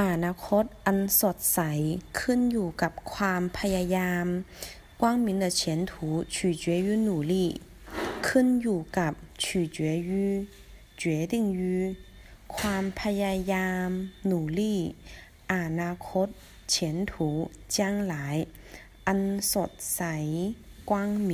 [0.00, 1.60] อนาคตอันสดใส
[2.20, 4.26] ขึ้นอยู่กับความพยายาม
[5.00, 5.92] 光明的前途
[6.34, 7.34] 取决于努力
[8.26, 9.44] ขึ้นอยู่กับ取
[9.76, 9.78] 决
[10.08, 10.10] 于
[11.00, 11.02] 决
[11.32, 11.60] 定于
[12.54, 13.88] ความพยายาม
[14.30, 14.60] 努力
[15.52, 16.26] อนาคต
[16.72, 16.74] 前
[17.10, 17.12] 途
[17.74, 17.78] 将
[18.12, 18.14] 来
[19.06, 19.20] อัน
[19.52, 20.02] สดใส
[20.90, 20.92] 光
[21.30, 21.32] 明